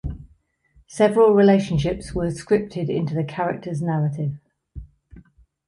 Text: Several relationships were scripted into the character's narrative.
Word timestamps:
Several 0.87 1.29
relationships 1.31 2.11
were 2.15 2.25
scripted 2.29 2.89
into 2.89 3.13
the 3.13 3.23
character's 3.23 3.83
narrative. 3.83 4.39